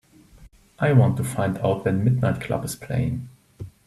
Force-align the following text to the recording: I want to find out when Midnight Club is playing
I 0.79 0.93
want 0.93 1.17
to 1.17 1.23
find 1.23 1.59
out 1.59 1.85
when 1.85 2.03
Midnight 2.03 2.41
Club 2.41 2.65
is 2.65 2.75
playing 2.75 3.29